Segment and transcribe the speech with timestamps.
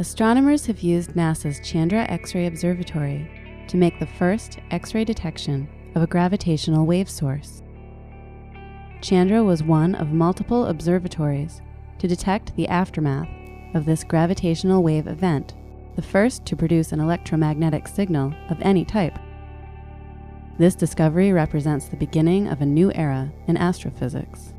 [0.00, 3.30] Astronomers have used NASA's Chandra X ray Observatory
[3.68, 7.62] to make the first X ray detection of a gravitational wave source.
[9.02, 11.60] Chandra was one of multiple observatories
[11.98, 13.28] to detect the aftermath
[13.74, 15.52] of this gravitational wave event,
[15.96, 19.18] the first to produce an electromagnetic signal of any type.
[20.56, 24.54] This discovery represents the beginning of a new era in astrophysics.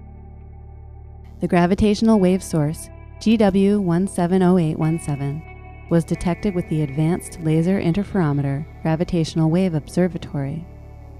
[1.39, 9.75] The gravitational wave source, GW 170817, was detected with the Advanced Laser Interferometer Gravitational Wave
[9.75, 10.65] Observatory,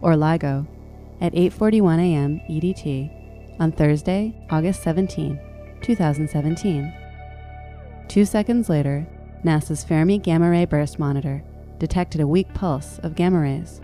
[0.02, 0.66] or LIGO,
[1.22, 2.42] at 8:41 a.m.
[2.50, 3.12] EDT
[3.60, 5.40] on Thursday, August 17,
[5.84, 6.92] 2017.
[8.08, 9.06] 2 seconds later,
[9.46, 11.44] NASA's Fermi Gamma Ray Burst Monitor
[11.78, 13.80] detected a weak pulse of gamma rays.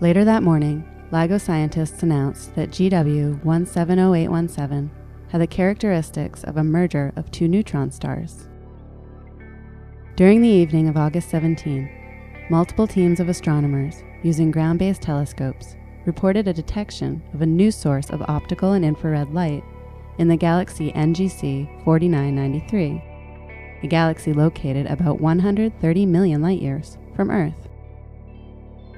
[0.00, 4.90] Later that morning, LIGO scientists announced that GW 170817
[5.30, 8.48] had the characteristics of a merger of two neutron stars.
[10.16, 16.48] During the evening of August 17, multiple teams of astronomers using ground based telescopes reported
[16.48, 19.62] a detection of a new source of optical and infrared light
[20.18, 23.02] in the galaxy NGC 4993,
[23.84, 27.68] a galaxy located about 130 million light years from Earth.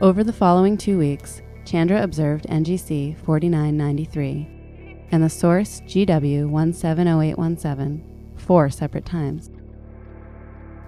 [0.01, 4.62] Over the following two weeks, Chandra observed NGC 4993
[5.13, 9.51] and the source GW 170817 four separate times.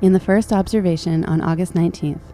[0.00, 2.33] In the first observation on August 19th,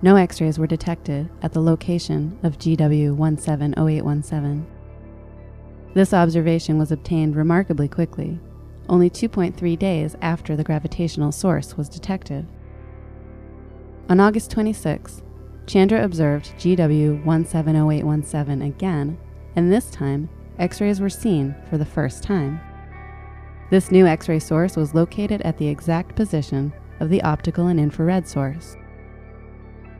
[0.00, 4.66] no X rays were detected at the location of GW 170817.
[5.94, 8.40] This observation was obtained remarkably quickly,
[8.88, 12.46] only 2.3 days after the gravitational source was detected.
[14.08, 15.22] On August 26,
[15.66, 19.18] Chandra observed GW 170817 again,
[19.54, 22.60] and this time X rays were seen for the first time.
[23.70, 27.80] This new X ray source was located at the exact position of the optical and
[27.80, 28.76] infrared source.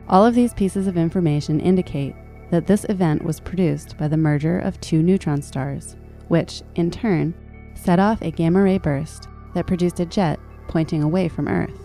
[0.07, 2.15] All of these pieces of information indicate
[2.51, 5.95] that this event was produced by the merger of two neutron stars,
[6.27, 7.33] which, in turn,
[7.73, 11.79] set off a gamma ray burst that produced a jet pointing away from Earth.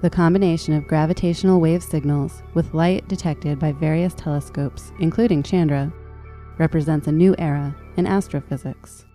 [0.00, 5.92] The combination of gravitational wave signals with light detected by various telescopes, including Chandra,
[6.58, 9.07] represents a new era in astrophysics.